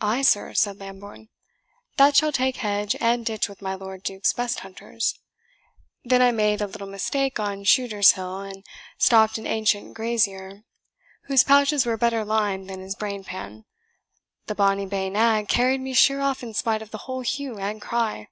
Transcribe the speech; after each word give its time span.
"Ay, 0.00 0.22
sir," 0.22 0.54
said 0.54 0.78
Lambourne, 0.78 1.28
"that 1.96 2.14
shall 2.14 2.30
take 2.30 2.58
hedge 2.58 2.94
and 3.00 3.26
ditch 3.26 3.48
with 3.48 3.60
my 3.60 3.74
Lord 3.74 4.04
Duke's 4.04 4.32
best 4.32 4.60
hunters. 4.60 5.18
Then 6.04 6.22
I 6.22 6.30
made 6.30 6.60
a 6.60 6.68
little 6.68 6.86
mistake 6.86 7.40
on 7.40 7.64
Shooter's 7.64 8.12
Hill, 8.12 8.42
and 8.42 8.64
stopped 8.96 9.38
an 9.38 9.48
ancient 9.48 9.94
grazier 9.94 10.62
whose 11.24 11.42
pouches 11.42 11.84
were 11.84 11.96
better 11.96 12.24
lined 12.24 12.70
than 12.70 12.78
his 12.78 12.94
brain 12.94 13.24
pan, 13.24 13.64
the 14.46 14.54
bonny 14.54 14.86
bay 14.86 15.10
nag 15.10 15.48
carried 15.48 15.80
me 15.80 15.94
sheer 15.94 16.20
off 16.20 16.44
in 16.44 16.54
spite 16.54 16.80
of 16.80 16.92
the 16.92 16.98
whole 17.08 17.22
hue 17.22 17.58
and 17.58 17.82
cry." 17.82 18.28